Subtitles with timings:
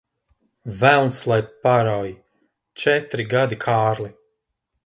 [0.79, 2.11] Velns lai parauj!
[2.85, 4.13] Četri gadi, Kārli.